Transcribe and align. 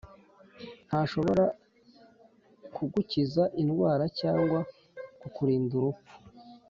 ntashobora 0.87 1.43
kugukiza 2.75 3.43
indwara 3.61 4.05
cyangwa 4.19 4.59
kukurinda 5.19 5.73
urupfu 5.79 6.15